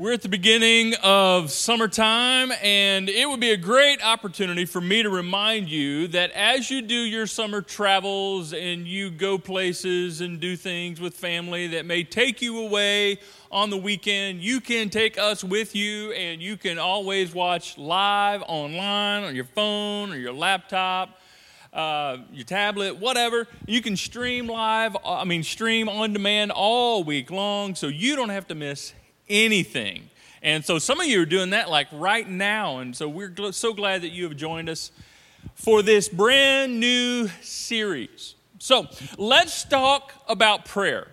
[0.00, 5.02] We're at the beginning of summertime, and it would be a great opportunity for me
[5.02, 10.40] to remind you that as you do your summer travels and you go places and
[10.40, 13.18] do things with family that may take you away
[13.52, 18.42] on the weekend, you can take us with you, and you can always watch live
[18.48, 21.20] online on your phone or your laptop.
[21.74, 23.46] Uh, your tablet, whatever.
[23.66, 28.30] You can stream live, I mean, stream on demand all week long, so you don't
[28.30, 28.92] have to miss
[29.30, 30.10] anything.
[30.42, 32.78] And so some of you are doing that like right now.
[32.78, 34.90] And so we're gl- so glad that you have joined us
[35.54, 38.34] for this brand new series.
[38.58, 41.08] So let's talk about prayer.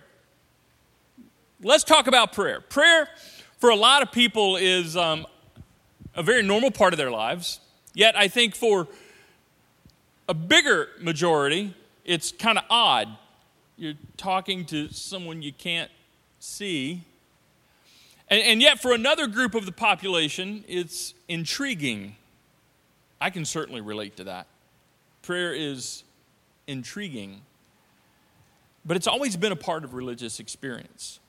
[1.62, 2.60] Let's talk about prayer.
[2.60, 3.08] Prayer,
[3.58, 5.26] for a lot of people, is um,
[6.14, 7.60] a very normal part of their lives.
[7.94, 8.86] Yet, I think for
[10.28, 13.08] a bigger majority, it's kind of odd.
[13.76, 15.90] You're talking to someone you can't
[16.38, 17.02] see
[18.30, 22.16] and, and yet, for another group of the population, it's intriguing.
[23.20, 24.46] I can certainly relate to that.
[25.22, 26.04] Prayer is
[26.66, 27.42] intriguing,
[28.84, 31.20] but it's always been a part of religious experience.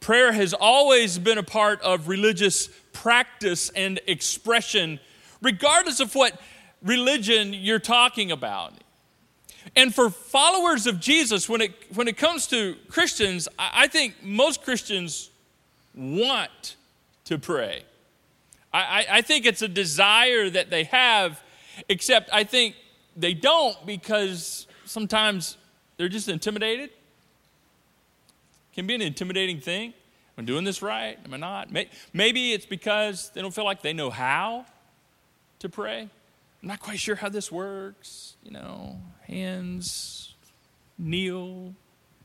[0.00, 4.98] Prayer has always been a part of religious practice and expression,
[5.40, 6.40] regardless of what
[6.82, 8.72] religion you're talking about.
[9.76, 14.62] And for followers of Jesus, when it, when it comes to Christians, I think most
[14.64, 15.30] Christians
[15.94, 16.76] want
[17.24, 17.84] to pray.
[18.72, 21.42] I, I, think it's a desire that they have,
[21.90, 22.74] except I think
[23.16, 25.58] they don't because sometimes
[25.96, 26.90] they're just intimidated.
[28.74, 29.92] Can be an intimidating thing.
[30.38, 31.18] Am I doing this right?
[31.22, 31.68] Am I not?
[32.14, 34.64] Maybe it's because they don't feel like they know how
[35.58, 36.08] to pray.
[36.62, 38.36] I'm not quite sure how this works.
[38.42, 40.34] You know, hands,
[40.98, 41.74] kneel,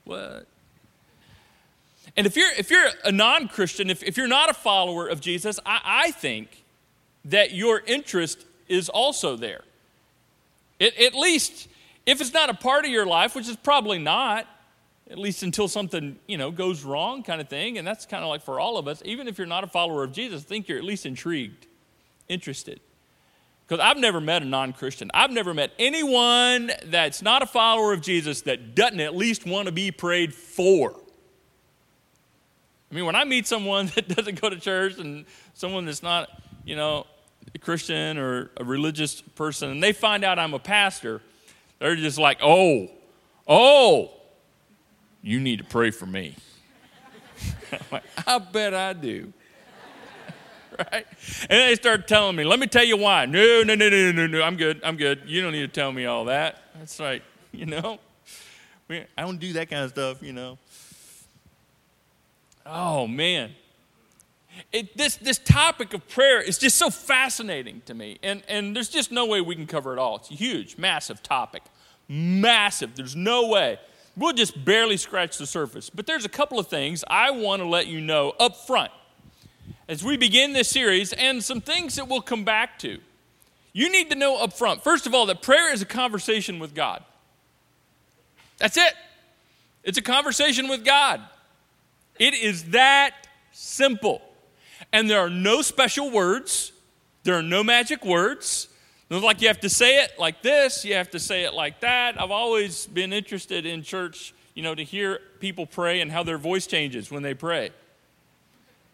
[0.05, 0.47] what?
[2.15, 5.21] And if you're, if you're a non Christian, if, if you're not a follower of
[5.21, 6.63] Jesus, I, I think
[7.25, 9.61] that your interest is also there.
[10.79, 11.67] It, at least,
[12.05, 14.47] if it's not a part of your life, which is probably not,
[15.09, 18.29] at least until something you know goes wrong kind of thing and that's kind of
[18.29, 20.77] like for all of us even if you're not a follower of jesus think you're
[20.77, 21.65] at least intrigued
[22.27, 22.81] interested.
[23.65, 25.09] Because i've never met a non-christian.
[25.13, 29.67] I've never met anyone that's not a follower of jesus that doesn't at least want
[29.67, 30.99] to be prayed for
[32.91, 36.29] I mean, when I meet someone that doesn't go to church and someone that's not,
[36.65, 37.05] you know,
[37.53, 41.21] a Christian or a religious person, and they find out I'm a pastor,
[41.79, 42.89] they're just like, oh,
[43.47, 44.11] oh,
[45.21, 46.35] you need to pray for me.
[47.91, 49.33] like, I bet I do.
[50.79, 51.05] right?
[51.49, 53.25] And they start telling me, let me tell you why.
[53.25, 54.81] No, no, no, no, no, no, I'm good.
[54.83, 55.23] I'm good.
[55.25, 56.61] You don't need to tell me all that.
[56.77, 57.99] That's right, you know.
[58.89, 60.57] I don't do that kind of stuff, you know.
[62.67, 63.51] Oh, man.
[64.71, 68.17] It, this, this topic of prayer is just so fascinating to me.
[68.23, 70.17] And, and there's just no way we can cover it all.
[70.17, 71.63] It's a huge, massive topic.
[72.07, 72.95] Massive.
[72.95, 73.79] There's no way.
[74.15, 75.89] We'll just barely scratch the surface.
[75.89, 78.91] But there's a couple of things I want to let you know up front
[79.87, 82.99] as we begin this series and some things that we'll come back to.
[83.73, 86.73] You need to know up front, first of all, that prayer is a conversation with
[86.73, 87.03] God.
[88.57, 88.93] That's it.
[89.83, 91.21] It's a conversation with God.
[92.19, 94.21] It is that simple.
[94.93, 96.71] And there are no special words,
[97.23, 98.69] there are no magic words.
[99.09, 101.79] It's like you have to say it like this, you have to say it like
[101.79, 102.21] that.
[102.21, 106.37] I've always been interested in church, you know, to hear people pray and how their
[106.37, 107.71] voice changes when they pray.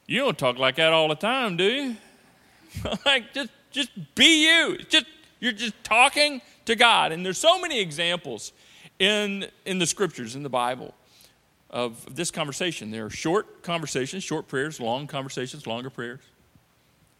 [0.06, 1.95] You don't talk like that all the time, do you?
[3.06, 4.78] like just just be you.
[4.89, 5.06] just
[5.39, 7.12] you're just talking to God.
[7.12, 8.51] And there's so many examples
[9.00, 10.94] in in the scriptures in the Bible
[11.73, 12.91] of this conversation.
[12.91, 16.22] There are short conversations, short prayers, long conversations, longer prayers.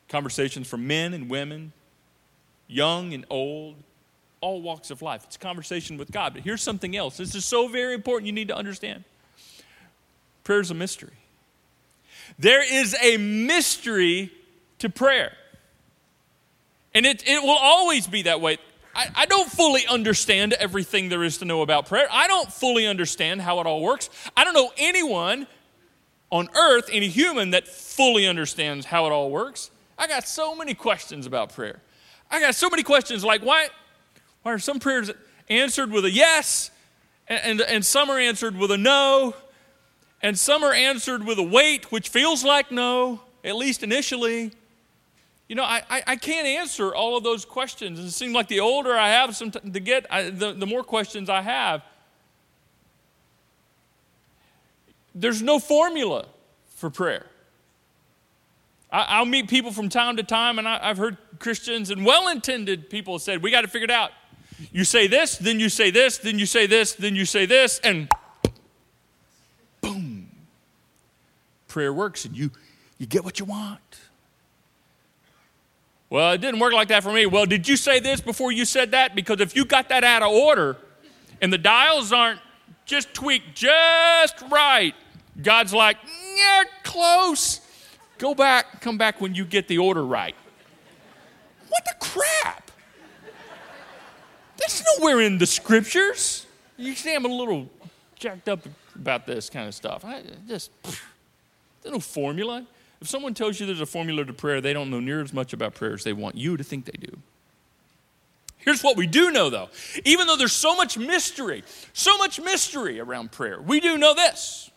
[0.08, 1.74] Conversations for men and women,
[2.68, 3.76] young and old,
[4.42, 5.24] all walks of life.
[5.24, 6.36] It's a conversation with God.
[6.36, 7.18] But here's something else.
[7.18, 8.28] This is so very important.
[8.28, 9.04] You need to understand.
[10.44, 11.14] Prayer is a mystery.
[12.38, 14.32] There is a mystery
[14.80, 15.34] to prayer.
[16.94, 18.60] And it, it will always be that way.
[18.96, 22.08] I, I don't fully understand everything there is to know about prayer.
[22.12, 24.10] I don't fully understand how it all works.
[24.38, 25.48] I don't know anyone
[26.30, 29.72] on earth, any human, that fully understands how it all works.
[29.98, 31.80] I got so many questions about prayer.
[32.30, 33.68] I got so many questions like why,
[34.42, 35.12] why are some prayers
[35.50, 36.72] answered with a yes,
[37.28, 39.36] and, and, and some are answered with a no,
[40.22, 44.54] and some are answered with a wait, which feels like no, at least initially.
[45.48, 48.00] You know, I, I, I, can't answer all of those questions.
[48.00, 51.30] It seems like the older I have some to get, I, the, the more questions
[51.30, 51.84] I have.
[55.14, 56.26] There's no formula
[56.76, 57.26] for prayer.
[58.90, 62.30] I, will meet people from time to time, and I, have heard Christians and well
[62.30, 64.12] intended people said, We got to figure it out.
[64.72, 67.80] You say this, then you say this, then you say this, then you say this,
[67.80, 68.08] and
[69.82, 70.30] boom.
[71.68, 72.52] Prayer works, and you,
[73.00, 74.00] you get what you want.
[76.14, 77.26] Well, it didn't work like that for me.
[77.26, 79.16] Well, did you say this before you said that?
[79.16, 80.78] Because if you got that out of order
[81.42, 82.40] and the dials aren't
[82.86, 84.94] just tweaked just right,
[85.42, 85.98] God's like,
[86.38, 87.62] yeah, close.
[88.20, 90.36] Go back, come back when you get the order right.
[91.70, 92.70] What the crap?
[94.58, 96.46] That's nowhere in the scriptures.
[96.78, 97.68] You see, I'm a little
[98.20, 98.60] jacked up
[98.94, 100.06] about this kind of stuff.
[100.06, 100.70] I just,
[101.82, 102.68] there's no formula.
[103.04, 105.52] If someone tells you there's a formula to prayer, they don't know near as much
[105.52, 107.18] about prayer as they want you to think they do.
[108.60, 109.68] Here's what we do know, though.
[110.06, 114.72] Even though there's so much mystery, so much mystery around prayer, we do know this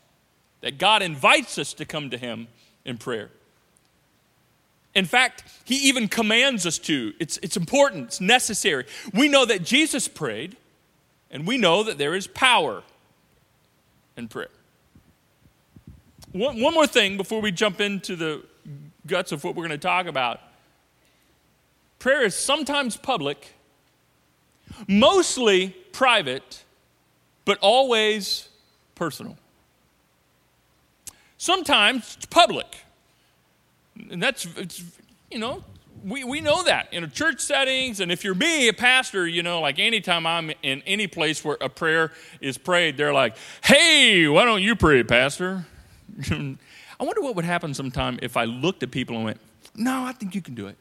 [0.60, 2.48] that God invites us to come to Him
[2.84, 3.30] in prayer.
[4.96, 7.12] In fact, He even commands us to.
[7.20, 8.86] It's, it's important, it's necessary.
[9.14, 10.56] We know that Jesus prayed,
[11.30, 12.82] and we know that there is power
[14.16, 14.48] in prayer.
[16.36, 18.44] One, one more thing before we jump into the
[19.06, 20.40] guts of what we're going to talk about.
[21.98, 23.54] Prayer is sometimes public,
[24.86, 26.62] mostly private,
[27.46, 28.50] but always
[28.94, 29.38] personal.
[31.38, 32.66] Sometimes it's public.
[34.10, 34.84] And that's, it's,
[35.30, 35.64] you know,
[36.04, 38.00] we, we know that in church settings.
[38.00, 41.56] And if you're me, a pastor, you know, like anytime I'm in any place where
[41.62, 42.12] a prayer
[42.42, 45.64] is prayed, they're like, hey, why don't you pray, Pastor?
[46.30, 49.40] I wonder what would happen sometime if I looked at people and went,
[49.74, 50.76] No, I think you can do it.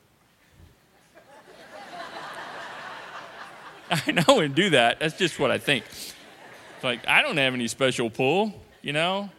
[4.07, 4.99] I know I wouldn't do that.
[4.99, 5.85] That's just what I think.
[5.85, 9.29] It's like, I don't have any special pull, you know?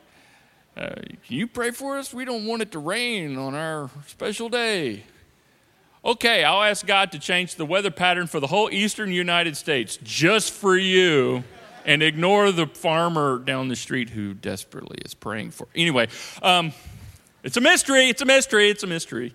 [0.77, 2.13] Uh, can you pray for us?
[2.13, 5.05] We don't want it to rain on our special day.
[6.05, 9.99] Okay, I'll ask God to change the weather pattern for the whole eastern United States
[10.03, 11.43] just for you
[11.87, 15.69] and ignore the farmer down the street who desperately is praying for.
[15.75, 16.09] Anyway,
[16.43, 16.73] um,
[17.43, 18.11] it's a mystery.
[18.11, 18.69] It's a mystery.
[18.69, 19.33] It's a mystery.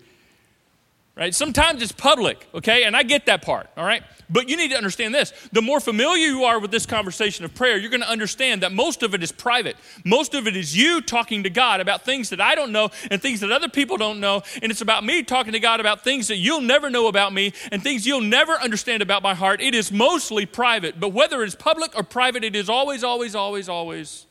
[1.14, 1.34] Right?
[1.34, 2.84] Sometimes it's public, okay?
[2.84, 4.02] And I get that part, all right?
[4.30, 5.30] But you need to understand this.
[5.52, 8.72] The more familiar you are with this conversation of prayer, you're going to understand that
[8.72, 9.76] most of it is private.
[10.06, 13.20] Most of it is you talking to God about things that I don't know and
[13.20, 14.42] things that other people don't know.
[14.62, 17.52] And it's about me talking to God about things that you'll never know about me
[17.70, 19.60] and things you'll never understand about my heart.
[19.60, 20.98] It is mostly private.
[20.98, 24.24] But whether it's public or private, it is always, always, always, always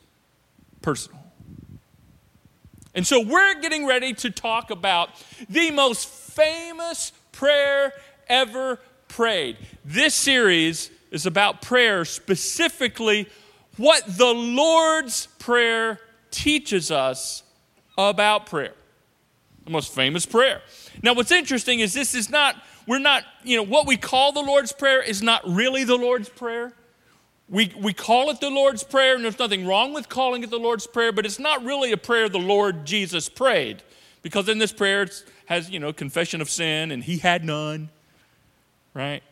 [0.81, 1.21] personal.
[2.93, 5.11] And so we're getting ready to talk about
[5.47, 7.93] the most famous prayer
[8.27, 9.57] ever prayed.
[9.83, 13.27] This series is about prayer, specifically
[13.77, 15.99] what the Lord's Prayer
[16.29, 17.43] teaches us
[17.97, 18.73] about prayer.
[19.65, 20.61] The most famous prayer.
[21.03, 22.55] Now, what's interesting is this is not,
[22.87, 26.29] we're not, you know, what we call the Lord's Prayer is not really the Lord's
[26.29, 26.73] Prayer.
[27.49, 30.59] We, we call it the Lord's Prayer, and there's nothing wrong with calling it the
[30.59, 33.83] Lord's Prayer, but it's not really a prayer the Lord Jesus prayed.
[34.21, 37.89] Because in this prayer, it has, you know, confession of sin, and he had none
[38.93, 39.23] right?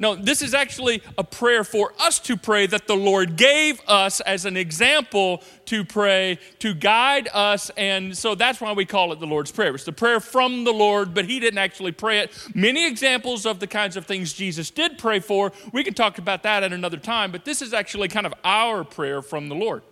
[0.00, 4.20] No, this is actually a prayer for us to pray that the Lord gave us
[4.20, 7.68] as an example to pray, to guide us.
[7.76, 9.74] And so that's why we call it the Lord's Prayer.
[9.74, 12.48] It's the prayer from the Lord, but He didn't actually pray it.
[12.54, 15.52] Many examples of the kinds of things Jesus did pray for.
[15.72, 18.84] We can talk about that at another time, but this is actually kind of our
[18.84, 19.82] prayer from the Lord.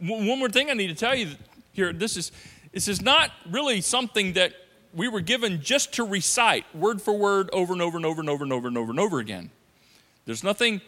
[0.00, 1.30] One more thing I need to tell you
[1.72, 2.32] here this is,
[2.72, 4.52] this is not really something that
[4.92, 8.30] we were given just to recite word for word over and over and over and
[8.30, 9.50] over and over and over and over again.
[10.26, 10.80] There's nothing,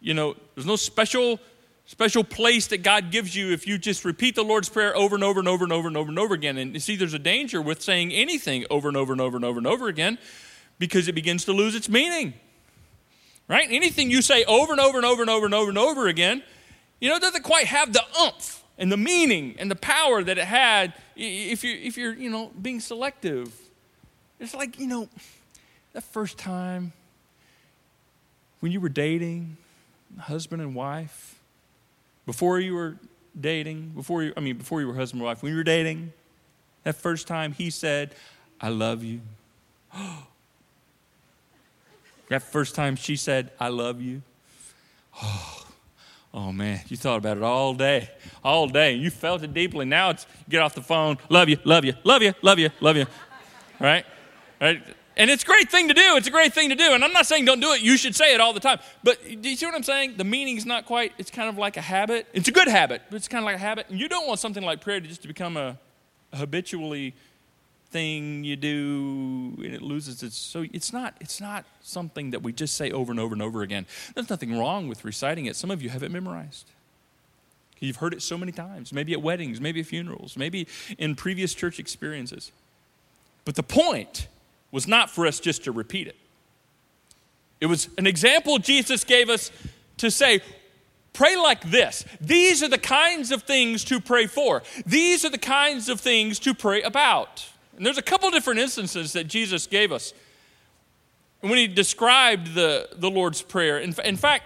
[0.00, 1.40] you know, there's no special
[1.88, 5.24] special place that God gives you if you just repeat the Lord's Prayer over and
[5.24, 6.58] over and over and over and over and over again.
[6.58, 9.44] And you see, there's a danger with saying anything over and over and over and
[9.44, 10.18] over and over again
[10.78, 12.34] because it begins to lose its meaning.
[13.48, 13.66] Right?
[13.70, 16.42] Anything you say over and over and over and over and over and over again,
[17.00, 20.44] you know, doesn't quite have the umph and the meaning and the power that it
[20.44, 23.52] had if you're, if you're you know, being selective.
[24.40, 25.08] It's like, you know,
[25.92, 26.92] that first time
[28.60, 29.56] when you were dating,
[30.18, 31.40] husband and wife,
[32.24, 32.96] before you were
[33.38, 36.12] dating, before you, I mean, before you were husband and wife, when you were dating,
[36.84, 38.14] that first time he said,
[38.60, 39.20] I love you.
[42.28, 44.22] that first time she said, I love you.
[45.20, 45.67] Oh,
[46.40, 48.08] Oh man, you thought about it all day,
[48.44, 48.92] all day.
[48.92, 49.84] You felt it deeply.
[49.84, 51.18] Now it's get off the phone.
[51.28, 53.06] Love you, love you, love you, love you, love you.
[53.80, 54.06] Right?
[54.60, 54.80] Right?
[55.16, 56.16] And it's a great thing to do.
[56.16, 56.92] It's a great thing to do.
[56.92, 57.80] And I'm not saying don't do it.
[57.80, 58.78] You should say it all the time.
[59.02, 60.16] But do you see what I'm saying?
[60.16, 62.28] The meaning's not quite, it's kind of like a habit.
[62.32, 63.86] It's a good habit, but it's kind of like a habit.
[63.88, 65.76] And you don't want something like prayer to just to become a
[66.32, 67.16] habitually
[67.90, 72.52] thing you do and it loses its so it's not it's not something that we
[72.52, 75.70] just say over and over and over again there's nothing wrong with reciting it some
[75.70, 76.66] of you have it memorized
[77.80, 80.68] you've heard it so many times maybe at weddings maybe at funerals maybe
[80.98, 82.52] in previous church experiences
[83.46, 84.28] but the point
[84.70, 86.16] was not for us just to repeat it
[87.60, 89.50] it was an example jesus gave us
[89.96, 90.40] to say
[91.14, 92.04] Pray like this.
[92.20, 94.62] These are the kinds of things to pray for.
[94.86, 97.44] These are the kinds of things to pray about.
[97.78, 100.12] And there's a couple different instances that Jesus gave us
[101.40, 103.78] when he described the, the Lord's Prayer.
[103.78, 104.42] In, in fact,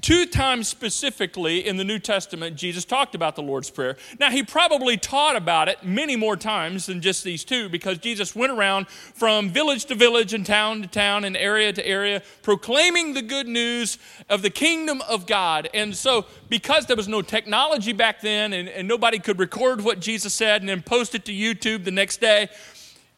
[0.00, 3.96] Two times specifically in the New Testament, Jesus talked about the Lord's Prayer.
[4.20, 8.34] Now, he probably taught about it many more times than just these two because Jesus
[8.34, 13.14] went around from village to village and town to town and area to area proclaiming
[13.14, 15.68] the good news of the kingdom of God.
[15.74, 19.98] And so, because there was no technology back then and, and nobody could record what
[19.98, 22.48] Jesus said and then post it to YouTube the next day,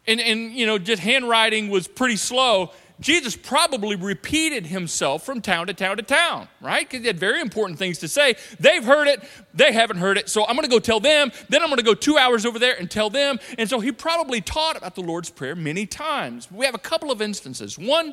[0.06, 5.66] and, and you know, just handwriting was pretty slow Jesus probably repeated himself from town
[5.68, 6.86] to town to town, right?
[6.86, 8.36] Because he had very important things to say.
[8.58, 9.22] They've heard it,
[9.54, 10.28] they haven't heard it.
[10.28, 11.32] So I'm going to go tell them.
[11.48, 13.40] Then I'm going to go two hours over there and tell them.
[13.58, 16.52] And so he probably taught about the Lord's Prayer many times.
[16.52, 17.78] We have a couple of instances.
[17.78, 18.12] One,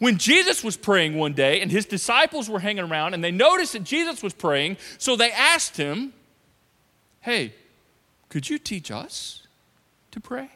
[0.00, 3.74] when Jesus was praying one day and his disciples were hanging around and they noticed
[3.74, 6.12] that Jesus was praying, so they asked him,
[7.20, 7.54] Hey,
[8.28, 9.46] could you teach us
[10.10, 10.50] to pray?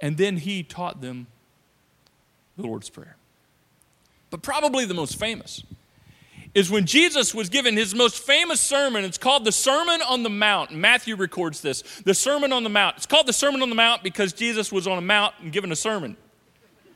[0.00, 1.26] And then he taught them
[2.58, 3.16] the Lord's Prayer.
[4.30, 5.62] But probably the most famous
[6.54, 9.04] is when Jesus was given his most famous sermon.
[9.04, 10.72] It's called the Sermon on the Mount.
[10.72, 12.96] Matthew records this the Sermon on the Mount.
[12.96, 15.72] It's called the Sermon on the Mount because Jesus was on a mount and given
[15.72, 16.16] a sermon.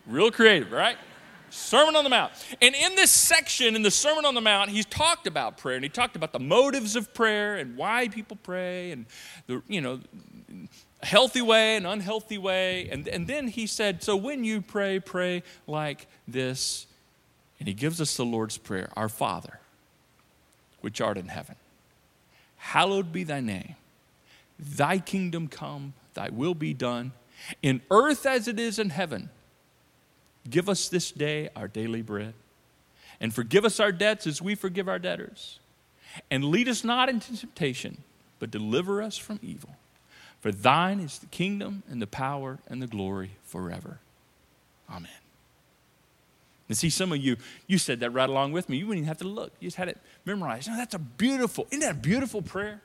[0.07, 0.97] Real creative, right?
[1.51, 2.33] Sermon on the Mount.
[2.63, 5.85] And in this section, in the Sermon on the Mount, he's talked about prayer and
[5.85, 9.07] he talked about the motives of prayer and why people pray and
[9.47, 10.01] the, you know,
[11.03, 12.89] healthy way, an unhealthy way.
[12.91, 16.87] And, and then he said, So when you pray, pray like this.
[17.59, 19.61] And he gives us the Lord's Prayer Our Father,
[20.81, 21.55] which art in heaven,
[22.57, 23.77] hallowed be thy name.
[24.59, 27.13] Thy kingdom come, thy will be done,
[27.63, 29.31] in earth as it is in heaven.
[30.49, 32.35] Give us this day our daily bread,
[33.21, 35.61] and forgive us our debts as we forgive our debtors.
[36.31, 37.99] And lead us not into temptation,
[38.41, 39.77] but deliver us from evil.
[40.43, 44.01] For thine is the kingdom and the power and the glory forever.
[44.91, 45.09] Amen.
[46.69, 47.37] And see, some of you,
[47.69, 48.77] you said that right along with me.
[48.77, 49.53] You wouldn't even have to look.
[49.61, 50.69] You just had it memorized.
[50.69, 52.83] Oh, that's a beautiful, isn't that a beautiful prayer?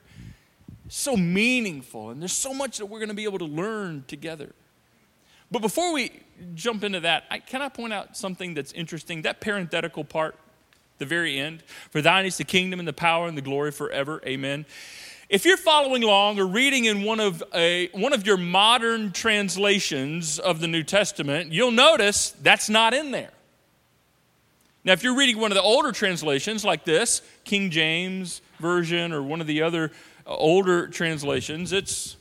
[0.88, 2.10] So meaningful.
[2.10, 4.52] And there's so much that we're going to be able to learn together.
[5.50, 6.12] But before we
[6.54, 9.22] jump into that, I, can I point out something that's interesting?
[9.22, 10.36] That parenthetical part,
[10.98, 11.64] the very end.
[11.90, 14.22] For thine is the kingdom and the power and the glory forever.
[14.24, 14.64] Amen.
[15.28, 20.38] If you're following along or reading in one of, a, one of your modern translations
[20.38, 23.32] of the New Testament, you'll notice that's not in there.
[24.84, 29.22] Now, if you're reading one of the older translations like this, King James Version, or
[29.22, 29.92] one of the other
[30.26, 32.16] uh, older translations, it's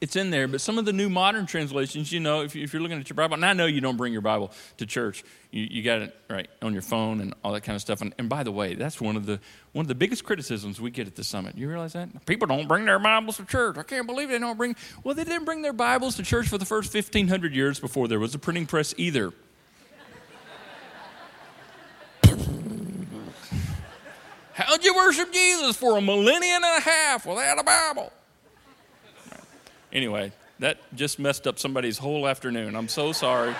[0.00, 0.46] it's in there.
[0.46, 3.14] But some of the new modern translations, you know, if, you, are looking at your
[3.14, 6.14] Bible, and I know you don't bring your Bible to church, you, you got it
[6.28, 8.02] right on your phone and all that kind of stuff.
[8.02, 9.40] And, and by the way, that's one of the
[9.72, 11.56] one of the biggest criticisms we get at the summit.
[11.56, 13.78] You realize that people don't bring their Bibles to church.
[13.78, 14.76] I can't believe they don't bring.
[15.02, 18.08] Well, they didn't bring their Bibles to church for the first fifteen hundred years before
[18.08, 19.32] there was a printing press either.
[24.54, 28.12] How'd you worship Jesus for a millennium and a half without a Bible?
[29.96, 32.76] Anyway, that just messed up somebody's whole afternoon.
[32.76, 33.54] I'm so sorry.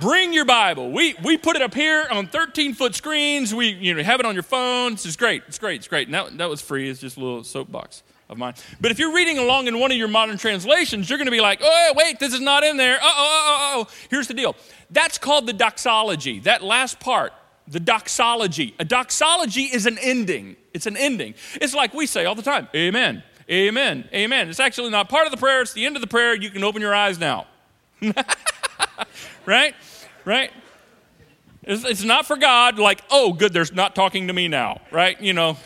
[0.00, 0.90] Bring your Bible.
[0.90, 3.54] We, we put it up here on 13 foot screens.
[3.54, 4.94] We you know, have it on your phone.
[4.94, 5.44] It's great.
[5.46, 5.76] It's great.
[5.76, 6.08] It's great.
[6.08, 6.90] And that, that was free.
[6.90, 8.54] It's just a little soapbox of mine.
[8.80, 11.40] But if you're reading along in one of your modern translations, you're going to be
[11.40, 12.96] like, oh, wait, this is not in there.
[12.96, 13.94] Uh oh, oh, oh.
[14.10, 14.56] Here's the deal
[14.90, 16.40] that's called the doxology.
[16.40, 17.32] That last part,
[17.68, 18.74] the doxology.
[18.80, 20.56] A doxology is an ending.
[20.74, 21.34] It's an ending.
[21.60, 23.22] It's like we say all the time Amen.
[23.50, 24.08] Amen.
[24.12, 24.48] Amen.
[24.48, 26.34] It's actually not part of the prayer, it's the end of the prayer.
[26.34, 27.46] You can open your eyes now.
[29.46, 29.74] right?
[30.24, 30.52] Right?
[31.64, 35.20] It's, it's, not for God, like, oh, good, there's not talking to me now, right?
[35.20, 35.56] You know.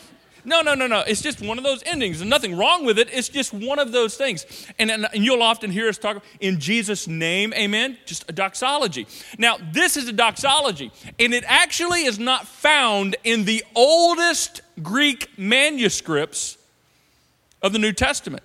[0.47, 0.99] No, no, no, no.
[0.99, 2.19] It's just one of those endings.
[2.19, 3.09] There's nothing wrong with it.
[3.11, 4.45] It's just one of those things.
[4.77, 9.07] And, and, and you'll often hear us talk in Jesus' name, amen, just a doxology.
[9.39, 15.29] Now, this is a doxology, and it actually is not found in the oldest Greek
[15.37, 16.57] manuscripts
[17.65, 18.43] of the New Testament,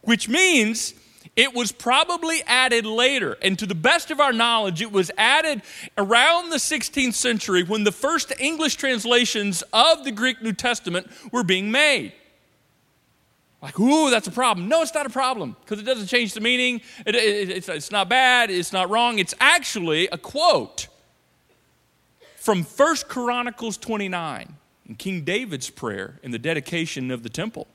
[0.00, 0.94] which means
[1.36, 3.38] it was probably added later.
[3.40, 5.62] And to the best of our knowledge, it was added
[5.96, 11.44] around the 16th century when the first English translations of the Greek New Testament were
[11.44, 12.12] being made.
[13.62, 14.68] Like, ooh, that's a problem.
[14.68, 16.80] No, it's not a problem because it doesn't change the meaning.
[17.06, 18.50] It, it, it's, it's not bad.
[18.50, 19.20] It's not wrong.
[19.20, 20.88] It's actually a quote
[22.34, 24.56] from First Chronicles 29
[24.88, 27.68] in King David's prayer in the dedication of the temple.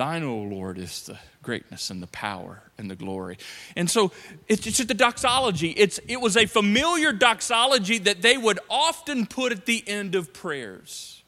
[0.00, 3.36] Thine, O Lord, is the greatness and the power and the glory.
[3.76, 4.12] And so
[4.48, 5.72] it's just the doxology.
[5.72, 10.32] It's, it was a familiar doxology that they would often put at the end of
[10.32, 11.22] prayers.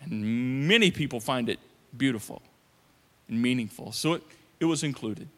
[0.00, 1.58] And many people find it
[1.94, 2.40] beautiful
[3.28, 3.92] and meaningful.
[3.92, 4.22] So it,
[4.58, 5.28] it was included.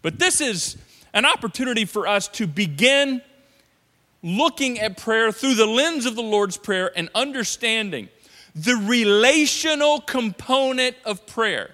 [0.00, 0.78] But this is
[1.12, 3.20] an opportunity for us to begin
[4.22, 8.08] looking at prayer through the lens of the Lord's Prayer and understanding
[8.64, 11.70] the relational component of prayer.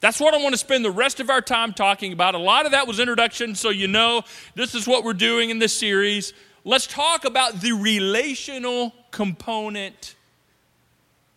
[0.00, 2.34] That's what I want to spend the rest of our time talking about.
[2.34, 4.22] A lot of that was introduction, so you know
[4.54, 6.32] this is what we're doing in this series.
[6.64, 10.14] Let's talk about the relational component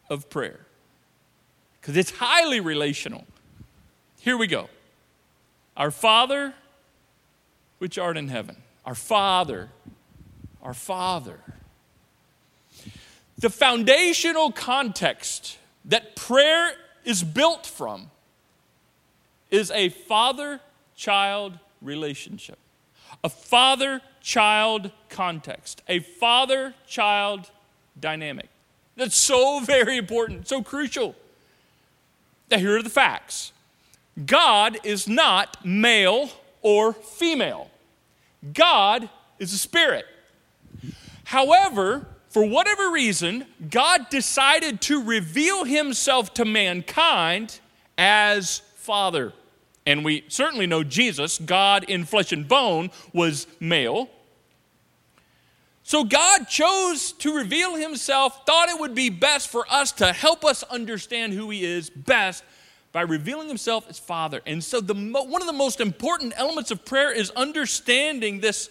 [0.09, 0.59] of prayer
[1.81, 3.25] because it's highly relational.
[4.19, 4.69] Here we go.
[5.75, 6.53] Our Father,
[7.79, 8.57] which art in heaven.
[8.85, 9.69] Our Father,
[10.61, 11.39] our Father.
[13.37, 16.73] The foundational context that prayer
[17.03, 18.09] is built from
[19.51, 20.61] is a father
[20.95, 22.57] child relationship,
[23.23, 27.51] a father child context, a father child
[27.99, 28.47] dynamic.
[28.95, 31.15] That's so very important, so crucial.
[32.49, 33.51] Now, here are the facts
[34.25, 36.29] God is not male
[36.61, 37.69] or female,
[38.53, 40.05] God is a spirit.
[41.25, 47.61] However, for whatever reason, God decided to reveal himself to mankind
[47.97, 49.31] as Father.
[49.85, 54.09] And we certainly know Jesus, God in flesh and bone, was male.
[55.83, 60.43] So God chose to reveal himself, thought it would be best for us to help
[60.43, 62.43] us understand who he is best
[62.91, 64.41] by revealing himself as Father.
[64.45, 68.69] And so the one of the most important elements of prayer is understanding this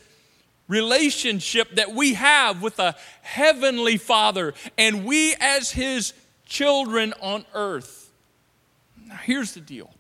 [0.69, 6.13] relationship that we have with a heavenly Father and we as his
[6.47, 8.11] children on earth.
[9.07, 9.93] Now here's the deal.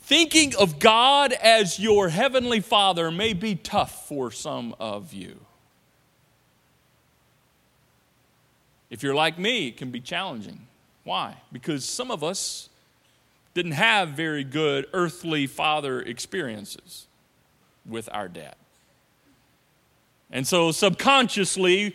[0.00, 5.40] Thinking of God as your heavenly Father may be tough for some of you.
[8.90, 10.66] If you're like me, it can be challenging.
[11.04, 11.36] Why?
[11.52, 12.68] Because some of us
[13.52, 17.06] didn't have very good earthly father experiences
[17.86, 18.56] with our dad.
[20.30, 21.94] And so subconsciously,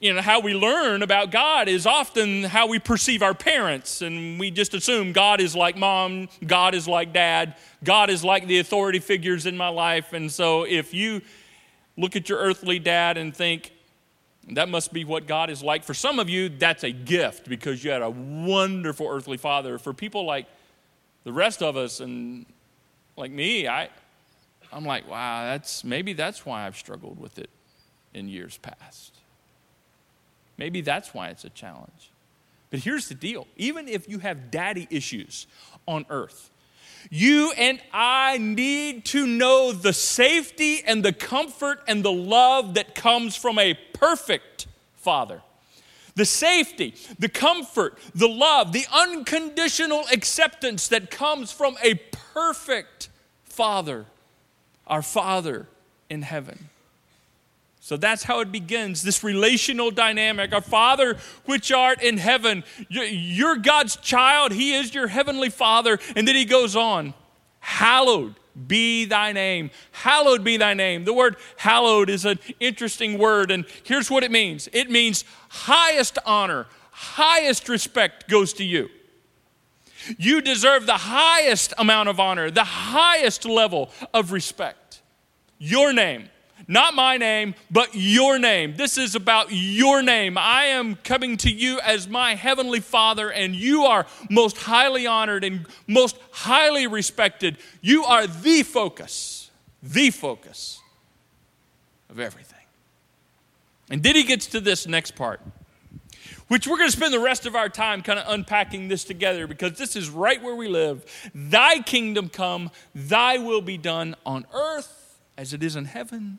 [0.00, 4.00] you know, how we learn about God is often how we perceive our parents.
[4.00, 8.46] And we just assume God is like mom, God is like dad, God is like
[8.46, 10.12] the authority figures in my life.
[10.14, 11.20] And so if you
[11.98, 13.72] look at your earthly dad and think,
[14.52, 15.84] that must be what God is like.
[15.84, 19.78] For some of you, that's a gift because you had a wonderful earthly father.
[19.78, 20.46] For people like
[21.24, 22.46] the rest of us and
[23.18, 23.90] like me, I,
[24.72, 27.50] I'm like, wow, that's maybe that's why I've struggled with it
[28.14, 29.14] in years past.
[30.56, 32.10] Maybe that's why it's a challenge.
[32.70, 35.46] But here's the deal even if you have daddy issues
[35.86, 36.50] on earth,
[37.08, 42.94] you and I need to know the safety and the comfort and the love that
[42.94, 45.42] comes from a perfect Father.
[46.16, 51.94] The safety, the comfort, the love, the unconditional acceptance that comes from a
[52.34, 53.08] perfect
[53.44, 54.04] Father,
[54.86, 55.68] our Father
[56.10, 56.69] in heaven.
[57.90, 60.52] So that's how it begins this relational dynamic.
[60.52, 65.98] Our Father, which art in heaven, you're God's child, He is your heavenly Father.
[66.14, 67.14] And then He goes on,
[67.58, 68.36] hallowed
[68.68, 69.72] be thy name.
[69.90, 71.04] Hallowed be thy name.
[71.04, 76.16] The word hallowed is an interesting word, and here's what it means it means highest
[76.24, 78.88] honor, highest respect goes to you.
[80.16, 85.02] You deserve the highest amount of honor, the highest level of respect.
[85.58, 86.28] Your name
[86.70, 88.76] not my name, but your name.
[88.76, 90.38] This is about your name.
[90.38, 95.42] I am coming to you as my heavenly Father, and you are most highly honored
[95.42, 97.58] and most highly respected.
[97.80, 99.50] You are the focus,
[99.82, 100.80] the focus
[102.08, 102.58] of everything.
[103.90, 105.40] And then he gets to this next part,
[106.46, 109.48] which we're going to spend the rest of our time kind of unpacking this together
[109.48, 111.04] because this is right where we live.
[111.34, 116.38] Thy kingdom come, thy will be done on earth as it is in heaven.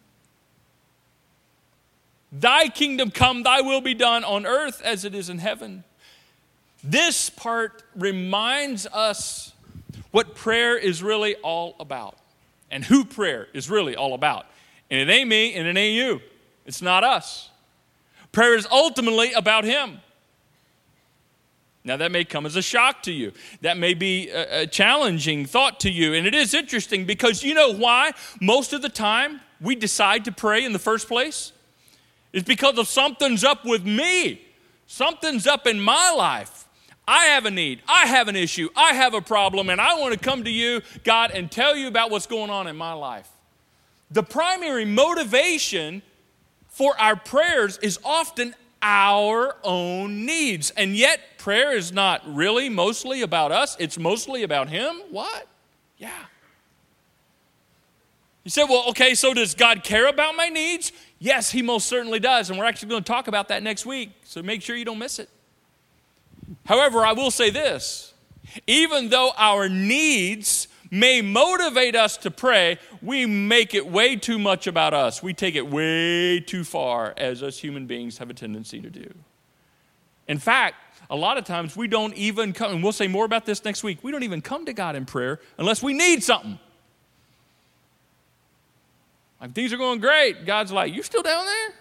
[2.32, 5.84] Thy kingdom come, thy will be done on earth as it is in heaven.
[6.84, 9.54] This part reminds us
[10.12, 12.18] what prayer is really all about
[12.70, 14.46] and who prayer is really all about.
[14.90, 16.22] And it ain't me and it ain't you,
[16.66, 17.50] it's not us.
[18.32, 20.00] Prayer is ultimately about Him.
[21.84, 23.34] Now, that may come as a shock to you.
[23.62, 26.14] That may be a, a, challenging thought to you.
[26.14, 30.32] And it is interesting because you know why most of the time we decide to
[30.32, 31.54] pray in the first place?
[32.34, 34.42] It's because of something's up with me,
[34.88, 36.66] something's up in my life.
[37.08, 40.14] I have a need, I have an issue, I have a problem, and I want
[40.14, 43.28] to come to you, God, and tell you about what's going on in my life.
[44.12, 46.04] The primary motivation
[46.70, 50.72] for our prayers is often our own needs.
[50.72, 55.02] And yet, prayer is not really mostly about us, it's mostly about Him.
[55.10, 55.48] What?
[55.98, 56.12] Yeah.
[58.44, 60.92] You said, well, okay, so does God care about my needs?
[61.24, 62.50] Yes, He most certainly does.
[62.50, 64.10] And we're actually going to talk about that next week.
[64.24, 65.30] So make sure you don't miss it.
[66.66, 68.14] However, I will say this
[68.66, 74.66] even though our needs may motivate us to pray, we make it way too much
[74.66, 75.22] about us.
[75.22, 79.14] We take it way too far, as us human beings have a tendency to do.
[80.28, 80.76] In fact,
[81.10, 83.84] a lot of times we don't even come, and we'll say more about this next
[83.84, 86.58] week, we don't even come to God in prayer unless we need something.
[89.42, 90.46] Like things are going great.
[90.46, 91.74] God's like, You still down there?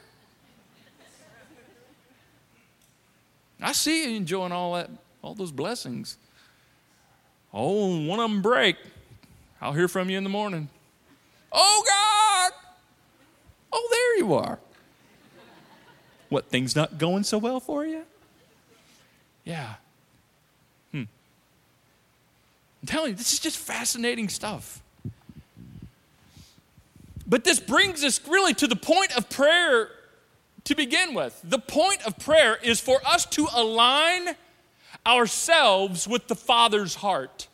[3.63, 4.89] I see you enjoying all that,
[5.21, 6.17] all those blessings.
[7.53, 8.77] Oh, one of them break.
[9.61, 10.69] I'll hear from you in the morning.
[11.53, 12.53] Oh, God!
[13.73, 14.59] Oh, there you are.
[16.31, 18.05] What, things not going so well for you?
[19.45, 19.75] Yeah.
[20.93, 21.03] Hmm.
[22.83, 24.81] I'm telling you, this is just fascinating stuff.
[27.31, 29.89] But this brings us really to the point of prayer
[30.65, 31.41] to begin with.
[31.45, 34.31] The point of prayer is for us to align
[35.07, 37.47] ourselves with the Father's heart,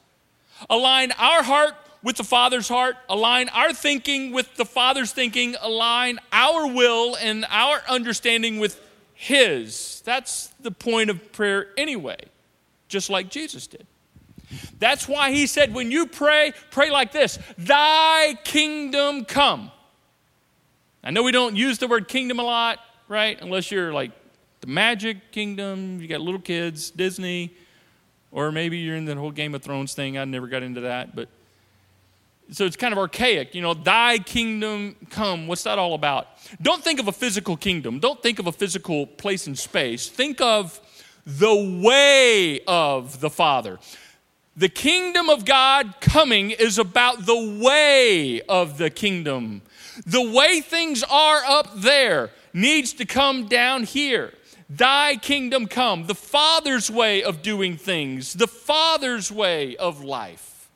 [0.70, 6.20] align our heart with the Father's heart, align our thinking with the Father's thinking, align
[6.32, 8.80] our will and our understanding with
[9.12, 10.02] His.
[10.06, 12.18] That's the point of prayer anyway,
[12.88, 13.86] just like Jesus did.
[14.78, 19.70] That's why He said, when you pray, pray like this Thy kingdom come.
[21.02, 23.40] I know we don't use the word kingdom a lot, right?
[23.40, 24.10] Unless you're like
[24.60, 27.54] the magic kingdom, you got little kids, Disney,
[28.32, 30.18] or maybe you're in the whole Game of Thrones thing.
[30.18, 31.28] I never got into that, but
[32.50, 33.54] so it's kind of archaic.
[33.54, 35.46] You know, thy kingdom come.
[35.46, 36.28] What's that all about?
[36.62, 37.98] Don't think of a physical kingdom.
[37.98, 40.08] Don't think of a physical place in space.
[40.08, 40.80] Think of
[41.24, 43.78] the way of the Father.
[44.57, 49.61] The kingdom of God coming is about the way of the kingdom.
[50.07, 54.33] The way things are up there needs to come down here.
[54.71, 60.69] Thy kingdom come, the Father's way of doing things, the Father's way of life.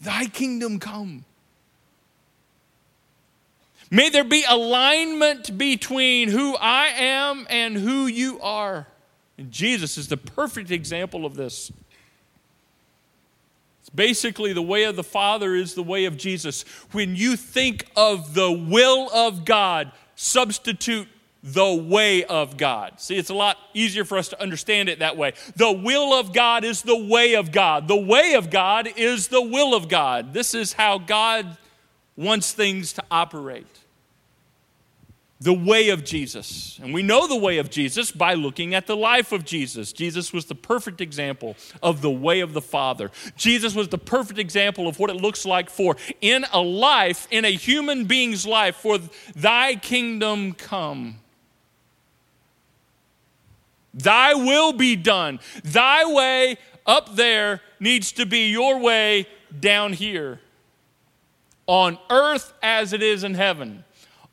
[0.00, 1.26] Thy kingdom come.
[3.90, 8.86] May there be alignment between who I am and who you are.
[9.40, 11.72] And Jesus is the perfect example of this.
[13.80, 16.66] It's basically the way of the Father is the way of Jesus.
[16.92, 21.08] When you think of the will of God, substitute
[21.42, 23.00] the way of God.
[23.00, 25.32] See, it's a lot easier for us to understand it that way.
[25.56, 27.88] The will of God is the way of God.
[27.88, 30.34] The way of God is the will of God.
[30.34, 31.56] This is how God
[32.14, 33.79] wants things to operate
[35.40, 36.78] the way of Jesus.
[36.82, 39.90] And we know the way of Jesus by looking at the life of Jesus.
[39.92, 43.10] Jesus was the perfect example of the way of the Father.
[43.36, 47.46] Jesus was the perfect example of what it looks like for in a life, in
[47.46, 48.98] a human being's life, for
[49.34, 51.16] thy kingdom come.
[53.94, 55.40] Thy will be done.
[55.64, 59.26] Thy way up there needs to be your way
[59.58, 60.38] down here.
[61.66, 63.84] On earth as it is in heaven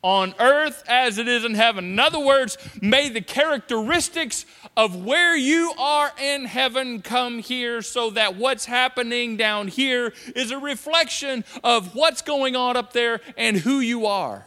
[0.04, 1.86] on earth as it is in heaven.
[1.86, 8.12] In other words, may the characteristics of where you are in heaven come here so
[8.12, 13.58] that what's happening down here is a reflection of what's going on up there and
[13.58, 14.46] who you are.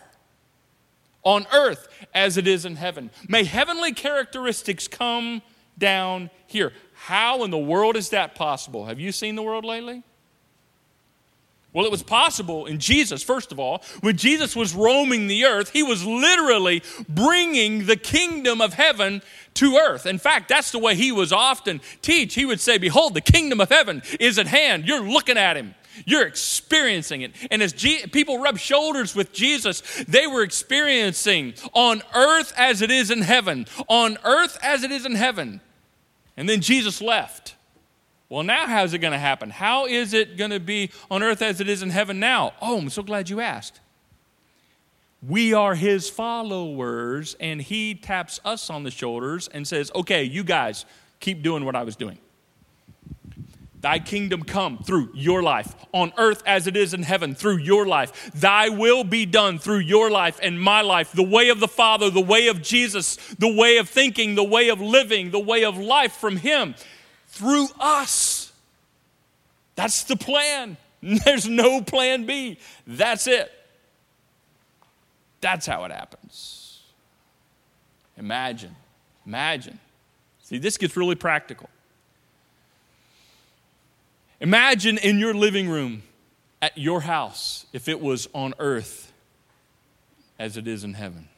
[1.23, 3.11] On earth as it is in heaven.
[3.29, 5.43] May heavenly characteristics come
[5.77, 6.73] down here.
[6.95, 8.87] How in the world is that possible?
[8.87, 10.03] Have you seen the world lately?
[11.73, 13.85] Well, it was possible in Jesus, first of all.
[14.01, 19.23] When Jesus was roaming the earth, he was literally bringing the kingdom of heaven
[19.55, 20.05] to earth.
[20.05, 22.35] In fact, that's the way he was often teach.
[22.35, 24.87] He would say, "Behold, the kingdom of heaven is at hand.
[24.87, 25.77] You're looking at him.
[26.07, 32.03] You're experiencing it." And as G- people rubbed shoulders with Jesus, they were experiencing on
[32.15, 35.61] earth as it is in heaven, on earth as it is in heaven.
[36.37, 37.55] And then Jesus left.
[38.31, 39.51] Well, now how's it going to happen?
[39.51, 42.53] How is it going to be on earth as it is in heaven now?
[42.63, 43.81] Oh, I'm so glad you asked.
[45.21, 50.45] We are his followers, and he taps us on the shoulders and says, Okay, you
[50.45, 50.87] guys,
[51.19, 52.19] keep doing what I was doing.
[53.81, 57.85] Thy kingdom come through your life, on earth as it is in heaven, through your
[57.85, 58.31] life.
[58.33, 61.11] Thy will be done through your life and my life.
[61.11, 64.69] The way of the Father, the way of Jesus, the way of thinking, the way
[64.69, 66.77] of living, the way of life from Him
[67.41, 68.53] through us.
[69.75, 70.77] That's the plan.
[71.03, 72.59] There's no plan B.
[72.87, 73.51] That's it.
[75.41, 76.83] That's how it happens.
[78.19, 78.77] Imagine,
[79.27, 79.79] imagine.
[80.43, 81.71] See, this gets really practical.
[84.41, 86.03] Imagine in your living room
[86.61, 89.13] at your house if it was on earth
[90.39, 91.29] as it is in heaven.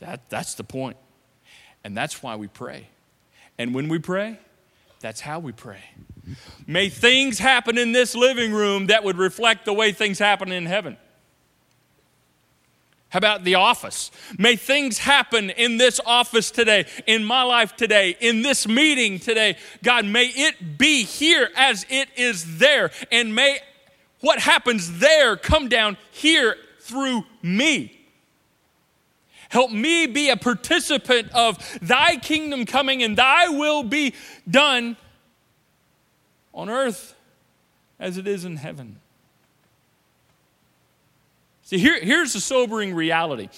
[0.00, 0.96] That, that's the point.
[1.84, 2.86] And that's why we pray.
[3.58, 4.38] And when we pray,
[5.00, 5.82] that's how we pray.
[6.66, 10.66] May things happen in this living room that would reflect the way things happen in
[10.66, 10.96] heaven.
[13.10, 14.10] How about the office?
[14.38, 19.56] May things happen in this office today, in my life today, in this meeting today.
[19.82, 22.90] God, may it be here as it is there.
[23.10, 23.60] And may
[24.20, 27.97] what happens there come down here through me.
[29.48, 34.14] Help me be a participant of thy kingdom coming and thy will be
[34.48, 34.96] done
[36.52, 37.14] on earth
[37.98, 39.00] as it is in heaven.
[41.62, 43.48] See, here, here's the sobering reality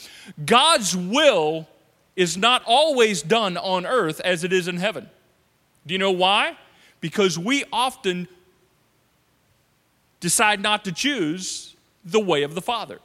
[0.45, 1.69] God's will
[2.17, 5.09] is not always done on earth as it is in heaven.
[5.87, 6.57] Do you know why?
[7.01, 8.29] Because we often
[10.21, 11.75] decide not to choose
[12.05, 12.99] the way of the Father,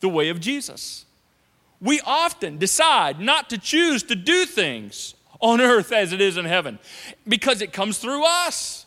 [0.00, 1.04] the way of Jesus.
[1.80, 6.44] We often decide not to choose to do things on earth as it is in
[6.44, 6.78] heaven
[7.26, 8.86] because it comes through us.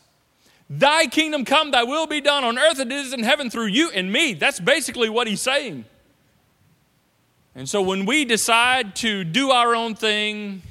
[0.70, 3.66] Thy kingdom come, thy will be done on earth as it is in heaven through
[3.66, 4.34] you and me.
[4.34, 5.84] That's basically what he's saying.
[7.54, 10.62] And so when we decide to do our own thing,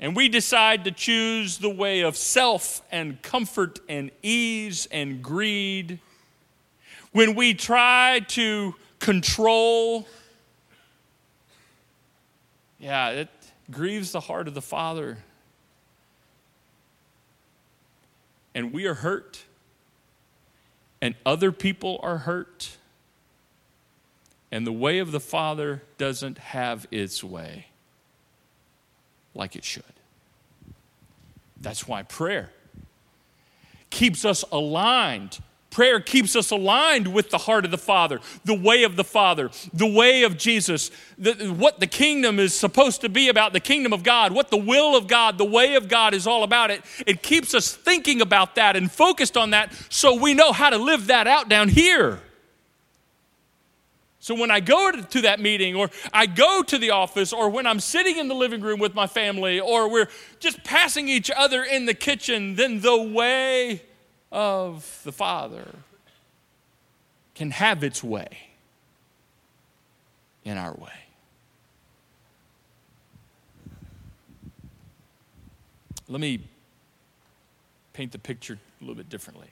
[0.00, 5.98] and we decide to choose the way of self and comfort and ease and greed,
[7.12, 10.06] when we try to control,
[12.78, 13.28] yeah, it
[13.70, 15.18] grieves the heart of the Father.
[18.58, 19.44] and we are hurt,
[21.00, 22.76] and other people are hurt,
[24.50, 27.66] and the way of the Father doesn't have its way
[29.32, 29.84] like it should.
[31.60, 32.50] That's why prayer
[33.90, 35.38] keeps us aligned
[35.70, 39.50] Prayer keeps us aligned with the heart of the Father, the way of the Father,
[39.74, 43.92] the way of Jesus, the, what the kingdom is supposed to be about, the kingdom
[43.92, 46.70] of God, what the will of God, the way of God is all about.
[46.70, 50.70] It, it keeps us thinking about that and focused on that so we know how
[50.70, 52.20] to live that out down here.
[54.20, 57.66] So when I go to that meeting, or I go to the office, or when
[57.66, 60.08] I'm sitting in the living room with my family, or we're
[60.40, 63.82] just passing each other in the kitchen, then the way
[64.30, 65.66] of the Father
[67.34, 68.28] can have its way
[70.44, 70.90] in our way.
[76.08, 76.40] Let me
[77.92, 79.48] paint the picture a little bit differently.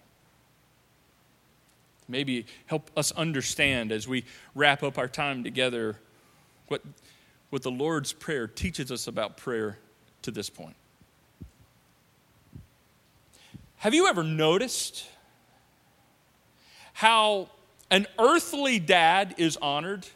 [2.09, 5.97] Maybe help us understand as we wrap up our time together
[6.69, 6.83] what,
[7.51, 9.79] what the Lord's Prayer teaches us about prayer
[10.23, 10.77] to this point.
[13.79, 15.07] Have you ever noticed
[16.95, 17.49] how
[17.91, 20.07] an earthly dad is honored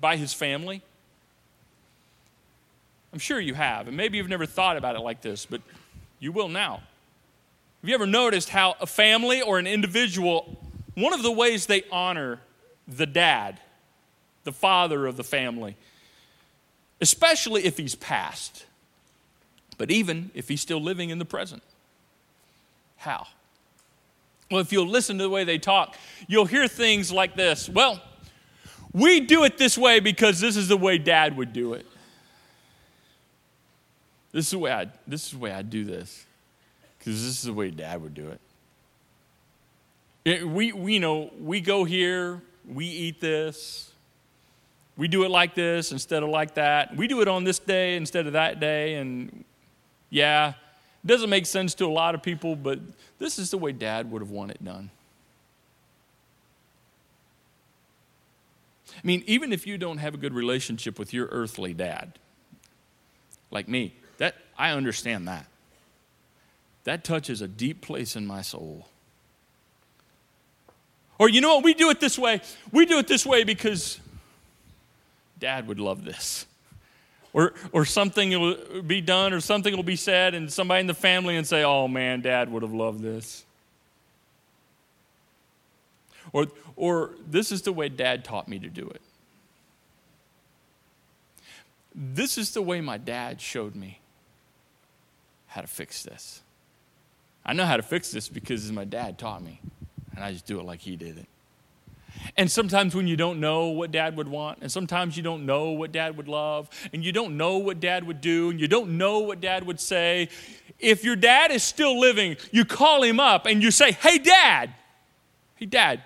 [0.00, 0.82] by his family?
[3.12, 5.62] I'm sure you have, and maybe you've never thought about it like this, but
[6.18, 6.82] you will now.
[7.80, 10.58] Have you ever noticed how a family or an individual,
[10.94, 12.40] one of the ways they honor
[12.86, 13.58] the dad,
[14.44, 15.76] the father of the family,
[17.00, 18.66] especially if he's passed,
[19.80, 21.62] but even if he's still living in the present.
[22.98, 23.26] How?
[24.50, 25.96] Well, if you'll listen to the way they talk,
[26.28, 27.98] you'll hear things like this Well,
[28.92, 31.86] we do it this way because this is the way dad would do it.
[34.32, 36.26] This is the way I, this is the way I do this
[36.98, 38.40] because this is the way dad would do it.
[40.26, 43.92] it we, we, you know, we go here, we eat this,
[44.98, 46.94] we do it like this instead of like that.
[46.94, 49.46] We do it on this day instead of that day, and
[50.10, 52.78] yeah, it doesn't make sense to a lot of people, but
[53.18, 54.90] this is the way dad would have wanted it done.
[58.88, 62.18] I mean, even if you don't have a good relationship with your earthly dad,
[63.50, 65.46] like me, that I understand that.
[66.84, 68.88] That touches a deep place in my soul.
[71.18, 71.64] Or you know what?
[71.64, 72.40] We do it this way.
[72.72, 74.00] We do it this way because
[75.38, 76.46] dad would love this.
[77.32, 80.94] Or, or something will be done or something will be said, and somebody in the
[80.94, 83.44] family and say, Oh man, dad would have loved this.
[86.32, 89.00] Or, or this is the way dad taught me to do it.
[91.94, 94.00] This is the way my dad showed me
[95.48, 96.42] how to fix this.
[97.44, 99.60] I know how to fix this because my dad taught me,
[100.14, 101.26] and I just do it like he did it.
[102.36, 105.70] And sometimes when you don't know what dad would want, and sometimes you don't know
[105.70, 108.96] what dad would love, and you don't know what dad would do, and you don't
[108.96, 110.28] know what dad would say,
[110.78, 114.74] if your dad is still living, you call him up and you say, Hey, dad,
[115.56, 116.02] hey, dad,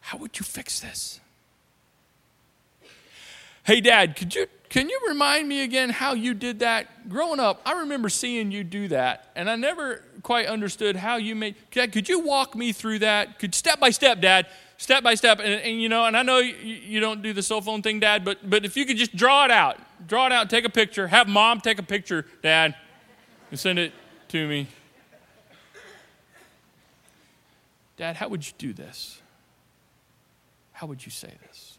[0.00, 1.20] how would you fix this?
[3.62, 7.08] Hey, dad, could you can you remind me again how you did that?
[7.08, 11.34] Growing up, I remember seeing you do that, and I never quite understood how you
[11.34, 11.56] made.
[11.72, 13.40] Could you walk me through that?
[13.40, 14.46] Could step by step, Dad,
[14.80, 17.42] step by step, and, and you know, and I know you, you, don't do the
[17.42, 20.32] cell phone thing, Dad, but but if you could just draw it out, draw it
[20.32, 22.74] out, take a picture, have Mom take a picture, Dad,
[23.50, 23.92] and send it
[24.28, 24.66] to me.
[27.96, 29.20] Dad, how would you do this?
[30.72, 31.78] How would you say this?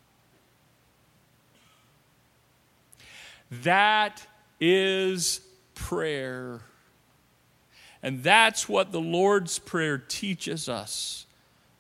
[3.64, 4.26] That
[4.60, 5.42] is
[5.74, 6.62] prayer.
[8.04, 11.26] And that's what the Lord's Prayer teaches us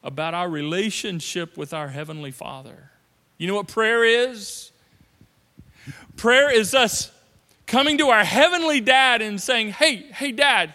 [0.03, 2.91] about our relationship with our Heavenly Father.
[3.37, 4.71] You know what prayer is?
[6.15, 7.11] Prayer is us
[7.67, 10.73] coming to our Heavenly Dad and saying, Hey, hey, Dad,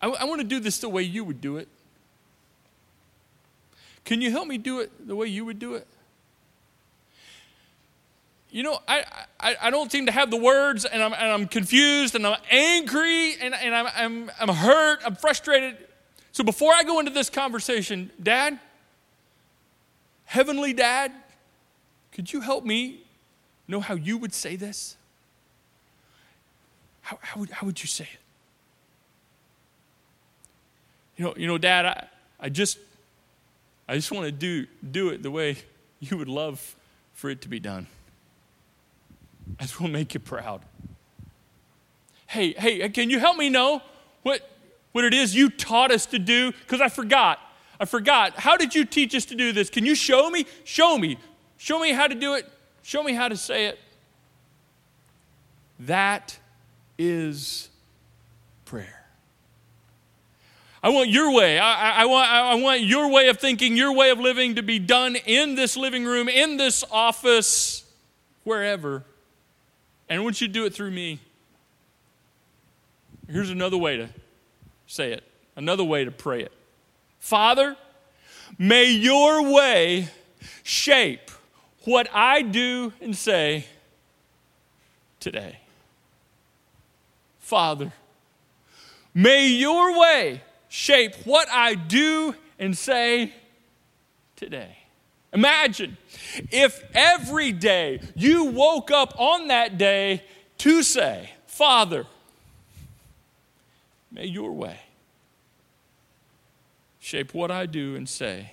[0.00, 1.68] I, I want to do this the way you would do it.
[4.04, 5.86] Can you help me do it the way you would do it?
[8.54, 9.04] you know, I,
[9.40, 12.38] I, I don't seem to have the words and I'm, and I'm confused and I'm
[12.52, 15.76] angry and, and I'm, I'm, I'm hurt, I'm frustrated.
[16.34, 18.58] So before I go into this conversation, Dad,
[20.24, 21.12] Heavenly Dad,
[22.10, 23.02] could you help me
[23.68, 24.96] know how you would say this?
[27.02, 28.18] How, how, would, how would you say it?
[31.16, 32.08] You know, you know, Dad, I,
[32.40, 32.78] I just
[33.88, 35.58] I just want to do, do it the way
[36.00, 36.74] you would love
[37.12, 37.86] for it to be done.
[39.60, 40.62] As will make you proud.
[42.26, 43.82] Hey, hey, can you help me know
[44.24, 44.50] what,
[44.94, 46.52] what it is you taught us to do?
[46.52, 47.40] Because I forgot.
[47.80, 48.34] I forgot.
[48.34, 49.68] How did you teach us to do this?
[49.68, 50.46] Can you show me?
[50.62, 51.18] Show me.
[51.56, 52.48] Show me how to do it.
[52.84, 53.80] Show me how to say it.
[55.80, 56.38] That
[56.96, 57.70] is
[58.66, 59.04] prayer.
[60.80, 61.58] I want your way.
[61.58, 64.78] I, I, want, I want your way of thinking, your way of living to be
[64.78, 67.82] done in this living room, in this office,
[68.44, 69.02] wherever.
[70.08, 71.18] And I want you to do it through me.
[73.28, 74.08] Here's another way to
[74.94, 75.24] say it,
[75.56, 76.52] another way to pray it.
[77.18, 77.76] Father,
[78.56, 80.08] may your way
[80.62, 81.32] shape
[81.82, 83.66] what I do and say
[85.18, 85.58] today.
[87.40, 87.92] Father,
[89.12, 93.34] may your way shape what I do and say
[94.36, 94.78] today.
[95.32, 95.96] Imagine
[96.52, 100.22] if every day you woke up on that day
[100.58, 102.06] to say, Father,
[104.12, 104.78] may your way
[107.04, 108.52] shape what I do and say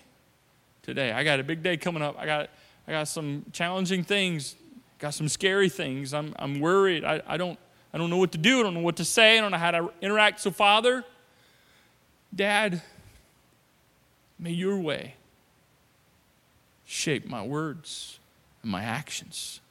[0.84, 1.14] today.
[1.14, 2.18] I got a big day coming up.
[2.20, 2.50] I got,
[2.86, 4.56] I got some challenging things,
[5.00, 6.14] got some scary things.
[6.14, 7.06] I'm, I'm worried.
[7.06, 7.58] I, I, don't,
[7.94, 8.60] I don't know what to do.
[8.60, 9.38] I don't know what to say.
[9.38, 10.42] I don't know how to interact.
[10.42, 11.06] So, Father,
[12.36, 12.82] Dad,
[14.38, 15.16] may your way
[16.86, 18.20] shape my words
[18.64, 19.62] and my actions.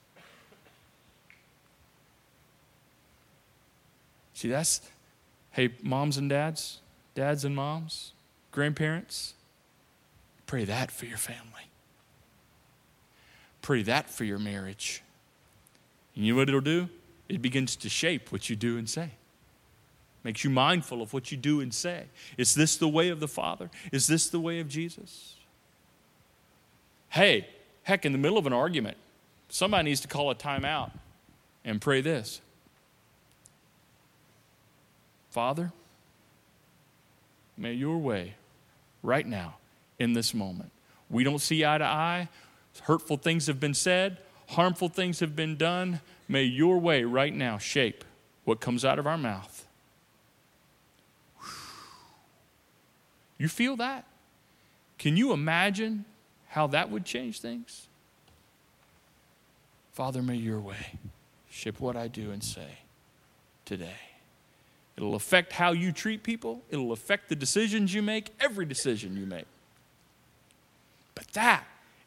[4.33, 4.81] See, that's,
[5.51, 6.81] hey, moms and dads,
[7.14, 8.12] dads and moms,
[8.50, 9.34] grandparents,
[10.46, 11.70] pray that for your family.
[13.62, 15.02] Pray that for your marriage.
[16.14, 16.88] And you know what it'll do?
[17.28, 19.10] It begins to shape what you do and say.
[20.24, 22.04] Makes you mindful of what you do and say.
[22.36, 23.70] Is this the way of the Father?
[23.92, 25.36] Is this the way of Jesus?
[27.11, 27.48] Hey,
[27.84, 28.96] heck, in the middle of an argument,
[29.48, 30.90] somebody needs to call a timeout
[31.64, 32.40] and pray this
[35.30, 35.72] Father,
[37.57, 38.34] may your way
[39.03, 39.57] right now
[39.98, 40.70] in this moment.
[41.09, 42.28] We don't see eye to eye.
[42.82, 44.18] Hurtful things have been said,
[44.51, 46.01] harmful things have been done.
[46.28, 48.05] May your way right now shape
[48.44, 49.66] what comes out of our mouth.
[53.38, 54.05] You feel that?
[54.98, 56.05] Can you imagine
[56.48, 57.86] how that would change things?
[59.92, 60.98] Father, may your way
[61.51, 62.78] shape what I do and say
[63.64, 64.09] today.
[65.01, 69.24] It'll affect how you treat people, it'll affect the decisions you make, every decision you
[69.24, 69.46] make.
[71.14, 71.64] But that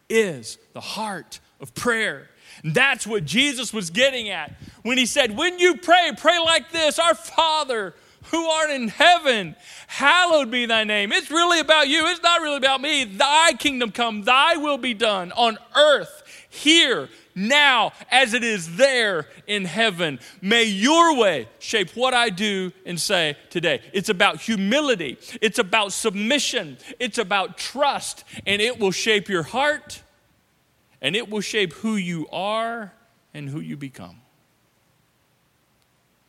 [0.09, 2.29] is the heart of prayer.
[2.63, 6.71] And that's what Jesus was getting at when he said, When you pray, pray like
[6.71, 9.55] this Our Father who art in heaven,
[9.87, 11.11] hallowed be thy name.
[11.11, 12.07] It's really about you.
[12.07, 13.05] It's not really about me.
[13.05, 16.22] Thy kingdom come, thy will be done on earth,
[16.53, 20.19] here, now, as it is there in heaven.
[20.41, 23.81] May your way shape what I do and say today.
[23.91, 30.03] It's about humility, it's about submission, it's about trust, and it will shape your heart
[31.03, 32.93] and it will shape who you are
[33.33, 34.21] and who you become.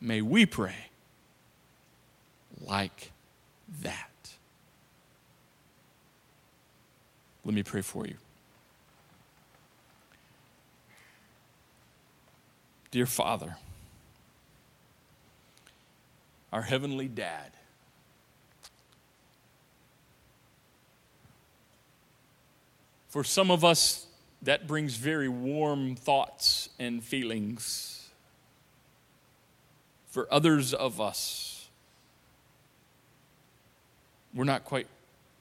[0.01, 0.75] May we pray
[2.61, 3.11] like
[3.81, 4.09] that.
[7.45, 8.15] Let me pray for you.
[12.95, 13.57] Dear Father,
[16.53, 17.51] our Heavenly Dad,
[23.09, 24.07] for some of us,
[24.43, 28.07] that brings very warm thoughts and feelings.
[30.07, 31.67] For others of us,
[34.33, 34.87] we're not quite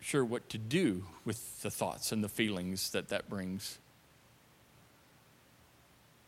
[0.01, 3.79] sure what to do with the thoughts and the feelings that that brings.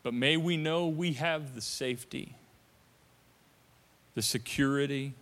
[0.07, 2.33] But may we know we have the safety,
[4.15, 5.13] the security,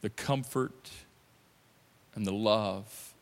[0.00, 0.90] the comfort,
[2.16, 3.14] and the love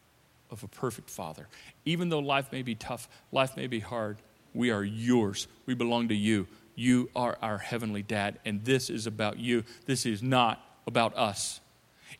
[0.51, 1.47] of a perfect Father.
[1.85, 4.17] Even though life may be tough, life may be hard,
[4.55, 5.47] we are yours.
[5.67, 6.47] We belong to you.
[6.75, 9.63] You are our heavenly dad, and this is about you.
[9.85, 11.61] This is not about us.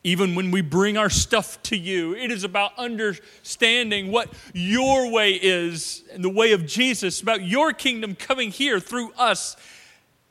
[0.03, 5.33] Even when we bring our stuff to you, it is about understanding what your way
[5.33, 9.57] is and the way of Jesus, about your kingdom coming here through us,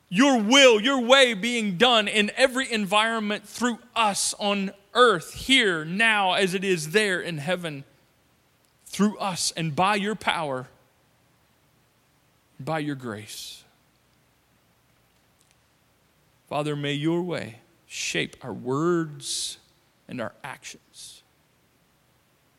[0.08, 6.32] your will, your way being done in every environment through us on earth, here, now,
[6.32, 7.84] as it is there in heaven,
[8.86, 10.66] through us and by your power,
[12.58, 13.64] by your grace.
[16.48, 17.56] Father, may your way
[17.88, 19.58] shape our words
[20.06, 21.22] and our actions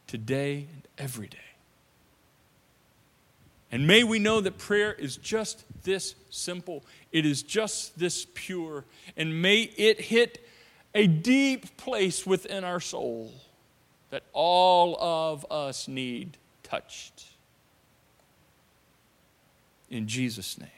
[0.07, 1.37] today and every day.
[3.71, 8.85] And may we know that prayer is just this simple, it is just this pure,
[9.15, 10.43] and may it hit
[10.95, 13.31] a deep place within our soul
[14.09, 17.25] that all of us need touched.
[19.91, 20.69] In Jesus' name,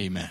[0.00, 0.30] amen.